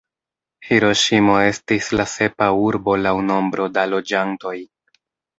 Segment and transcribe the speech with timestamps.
[0.67, 4.55] Hiroŝimo estis la sepa urbo laŭ nombro da loĝantoj.